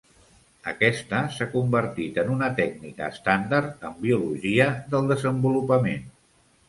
[0.69, 6.09] Aquesta s'ha convertit en una tècnica estàndard en biologia del desenvolupament.